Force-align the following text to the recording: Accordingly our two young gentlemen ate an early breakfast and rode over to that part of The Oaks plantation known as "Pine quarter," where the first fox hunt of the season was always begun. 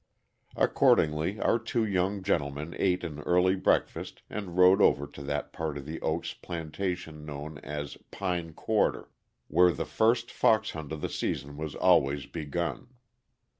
Accordingly 0.55 1.39
our 1.39 1.59
two 1.59 1.85
young 1.85 2.23
gentlemen 2.23 2.75
ate 2.79 3.03
an 3.03 3.19
early 3.19 3.55
breakfast 3.55 4.23
and 4.31 4.57
rode 4.57 4.81
over 4.81 5.05
to 5.05 5.21
that 5.21 5.53
part 5.53 5.77
of 5.77 5.85
The 5.85 6.01
Oaks 6.01 6.33
plantation 6.33 7.23
known 7.23 7.59
as 7.59 7.97
"Pine 8.09 8.53
quarter," 8.53 9.11
where 9.47 9.71
the 9.71 9.85
first 9.85 10.31
fox 10.31 10.71
hunt 10.71 10.91
of 10.91 11.01
the 11.01 11.07
season 11.09 11.55
was 11.55 11.75
always 11.75 12.25
begun. 12.25 12.87